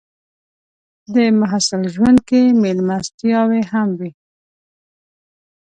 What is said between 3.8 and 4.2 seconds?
وي.